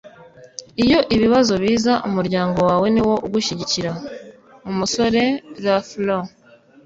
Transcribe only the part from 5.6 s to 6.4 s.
lafleur